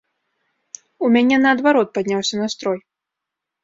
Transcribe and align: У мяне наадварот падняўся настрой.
У 1.05 1.13
мяне 1.17 1.35
наадварот 1.45 1.95
падняўся 2.01 2.35
настрой. 2.45 2.79